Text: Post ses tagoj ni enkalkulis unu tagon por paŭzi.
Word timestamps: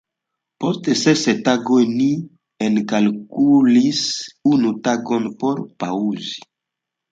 Post 0.63 0.87
ses 1.01 1.25
tagoj 1.47 1.81
ni 1.89 2.07
enkalkulis 2.69 4.01
unu 4.55 4.75
tagon 4.91 5.31
por 5.45 5.65
paŭzi. 5.87 6.37